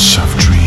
[0.00, 0.59] Of Dreams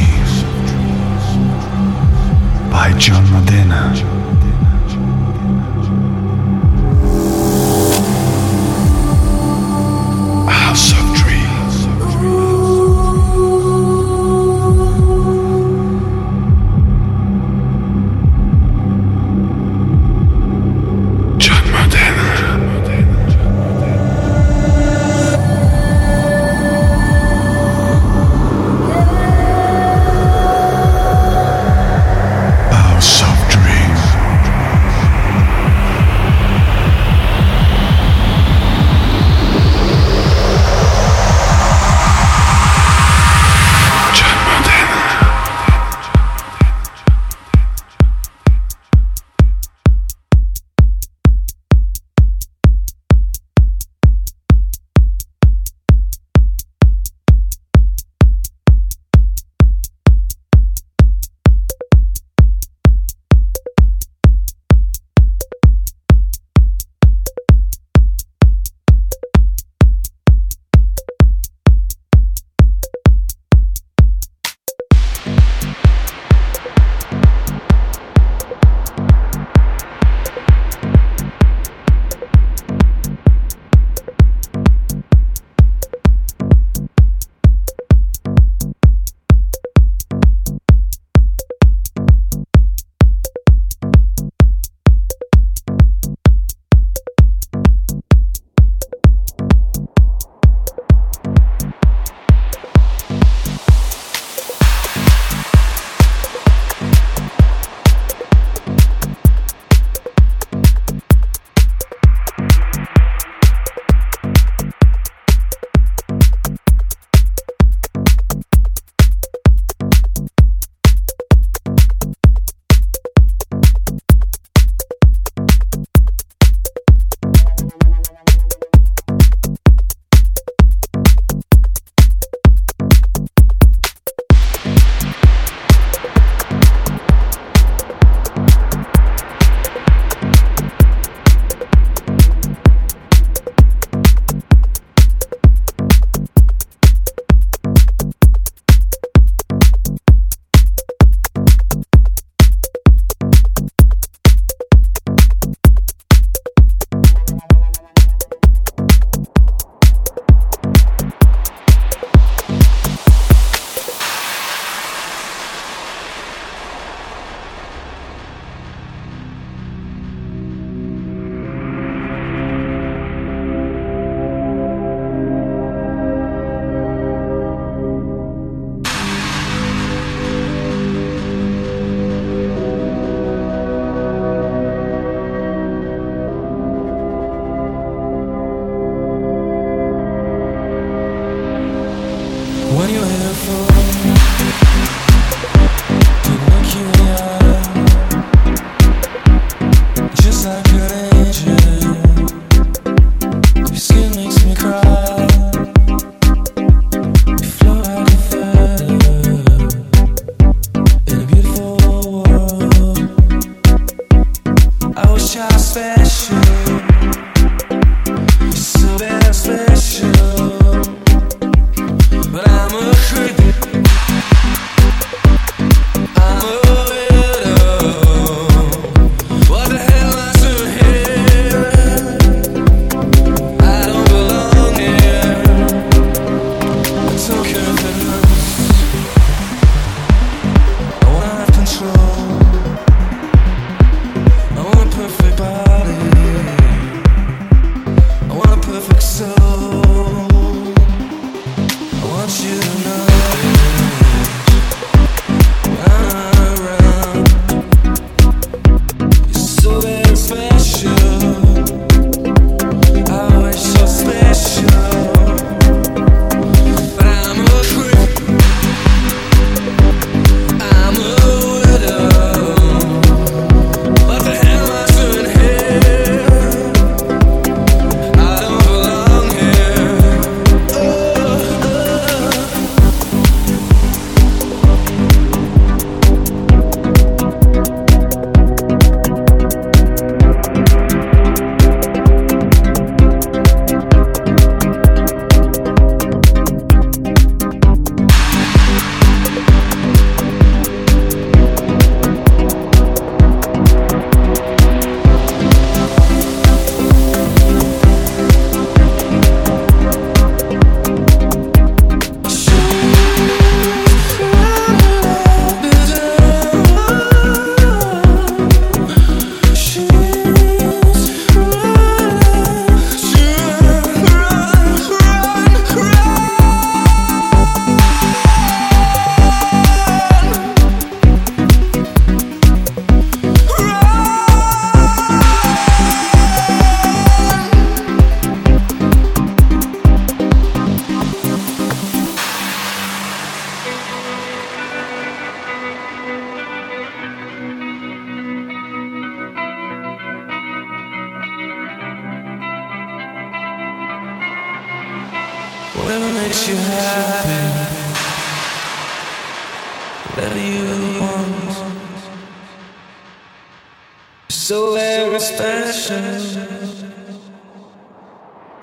[365.24, 366.04] special.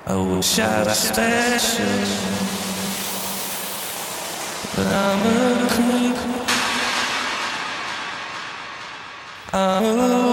[0.06, 1.86] I wish I special,
[4.76, 6.18] but I'm a creep.
[9.54, 10.29] I'm a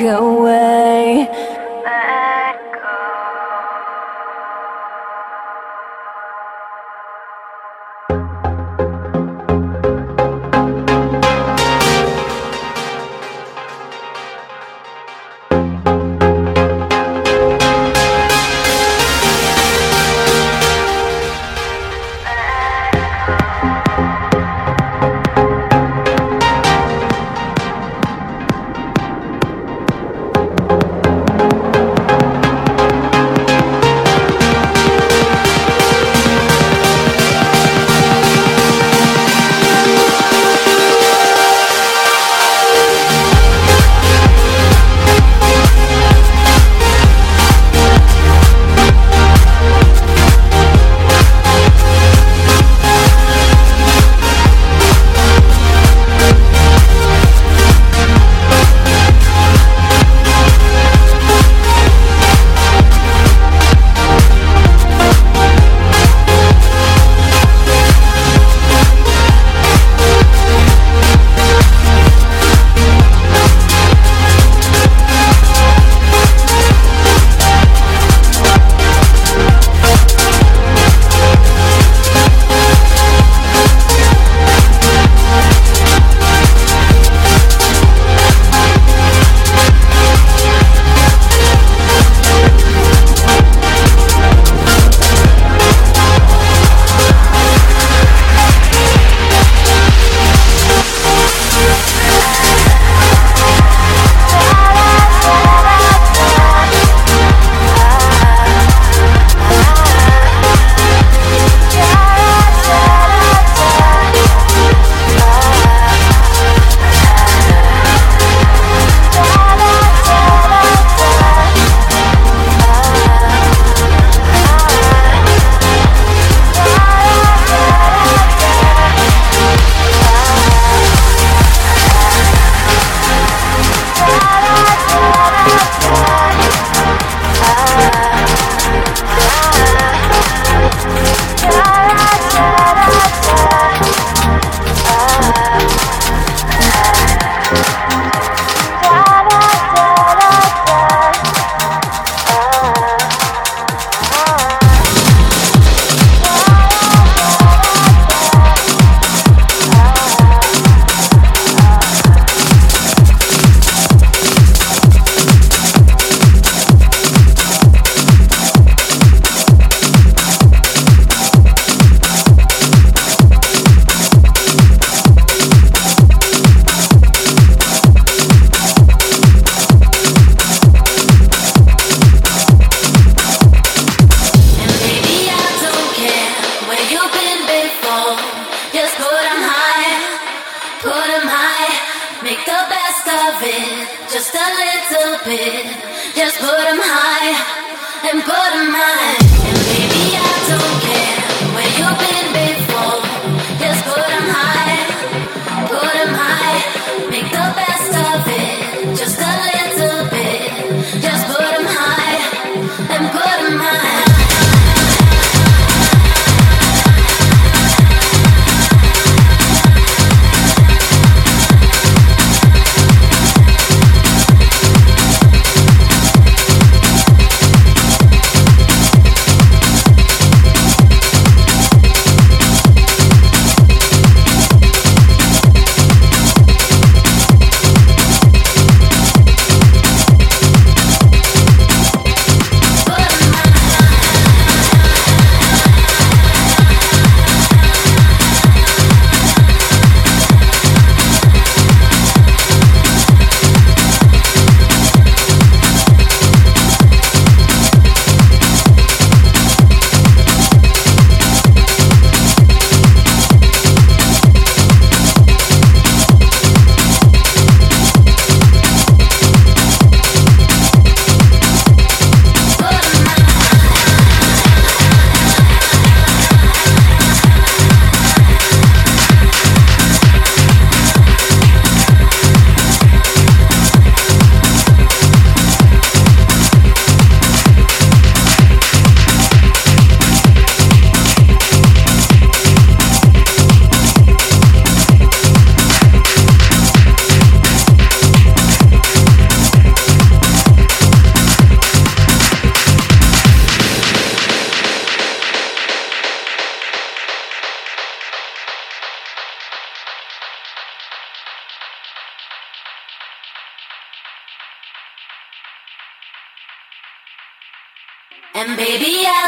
[0.00, 0.37] walk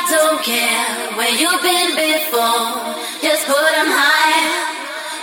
[0.09, 2.97] don't care where you've been before.
[3.21, 4.49] Just put them high,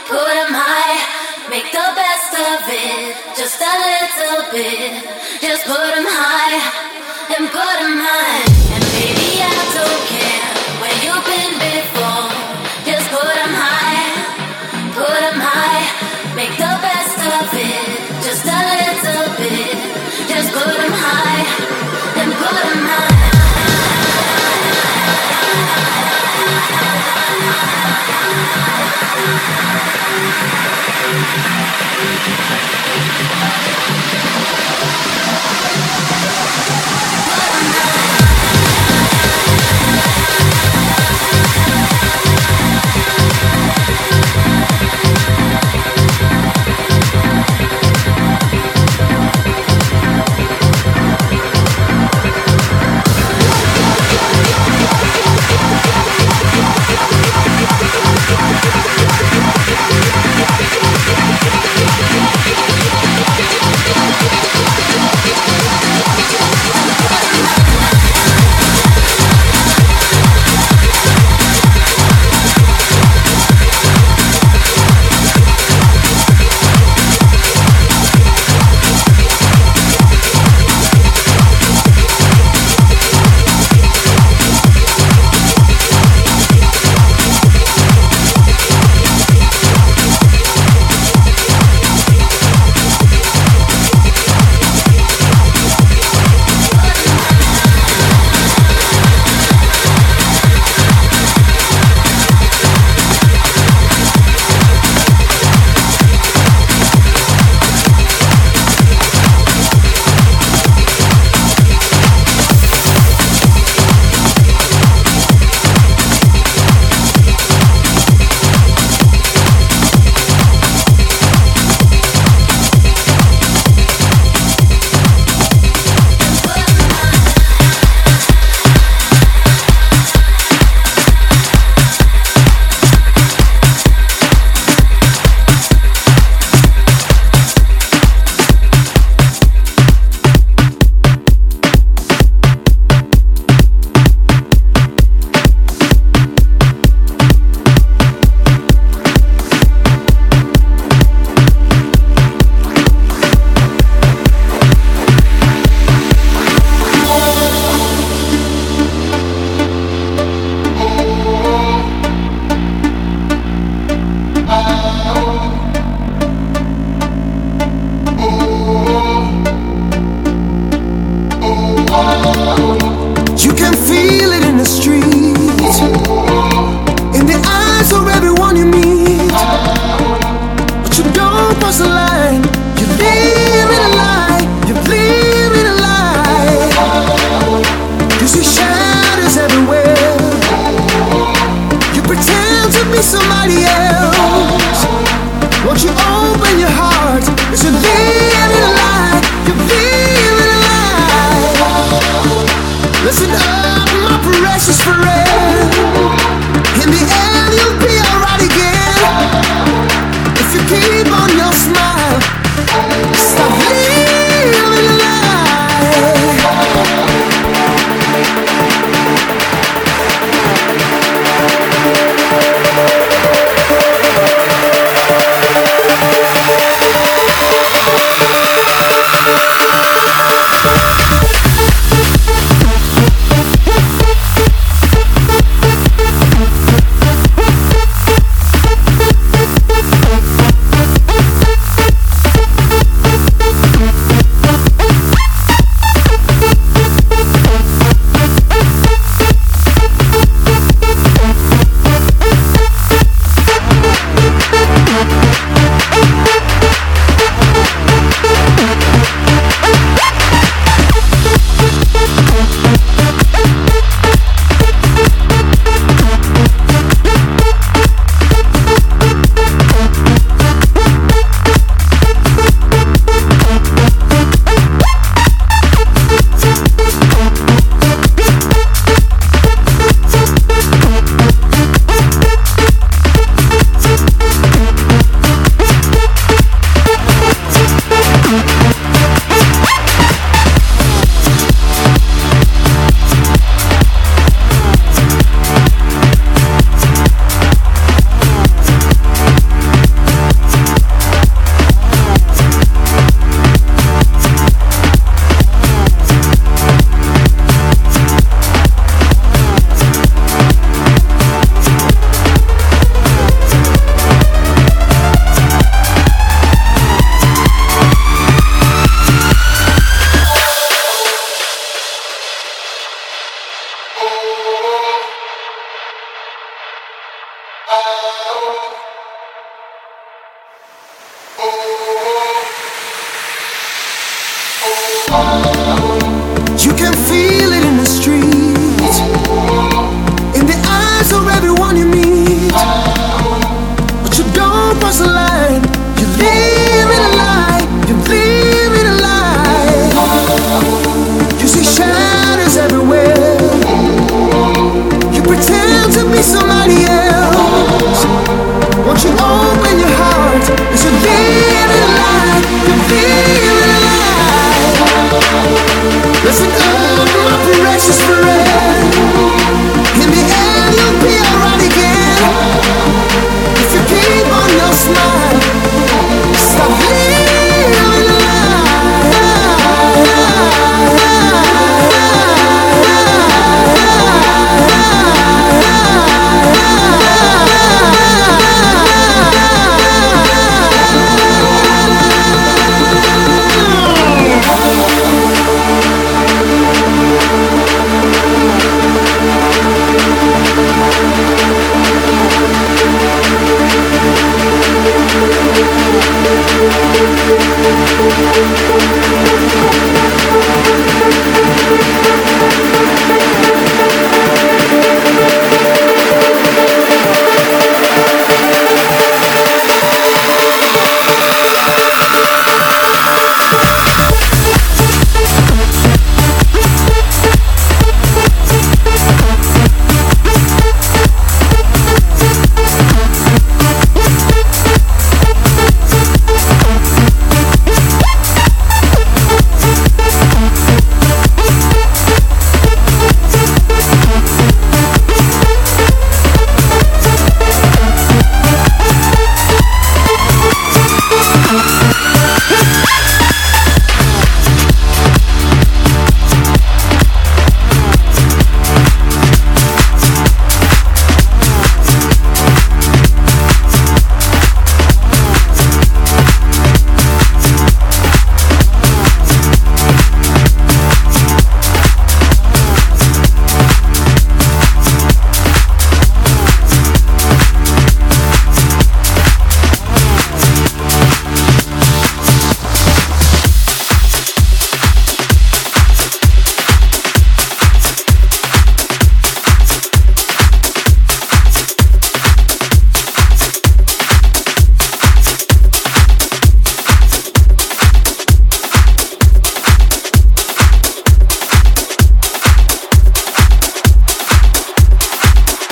[0.07, 1.27] put them high.
[1.49, 5.03] Make the best of it, just a little bit.
[5.41, 6.59] Just put them high,
[7.37, 8.43] and put them high.
[8.75, 10.26] And baby, I don't care.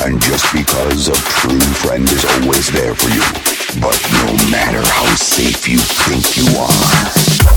[0.06, 3.24] And just because a true friend is always there for you,
[3.82, 7.55] but no matter how safe you think you are.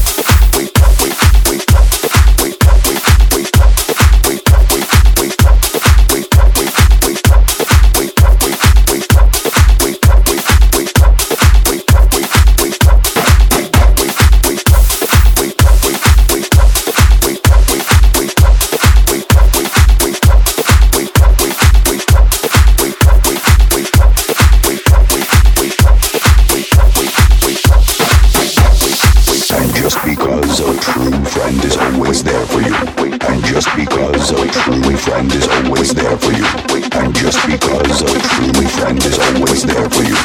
[35.89, 36.45] always there for you.
[36.93, 40.18] And just because a truly friend is always there for you.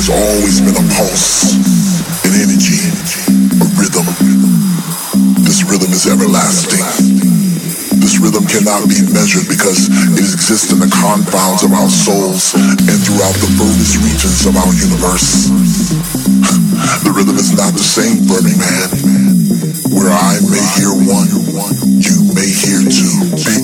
[0.00, 1.52] there's always been a pulse,
[2.24, 2.88] an energy,
[3.60, 4.08] a rhythm.
[5.44, 6.80] This rhythm is everlasting.
[8.00, 12.96] This rhythm cannot be measured because it exists in the confines of our souls and
[12.96, 15.52] throughout the furthest regions of our universe.
[17.04, 18.88] The rhythm is not the same for me, man.
[19.92, 21.28] Where I may hear one,
[22.00, 23.59] you may hear two.